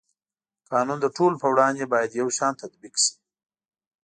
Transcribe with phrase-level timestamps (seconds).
[0.71, 3.13] قانون د ټولو په وړاندې باید یو شان تطبیق شي.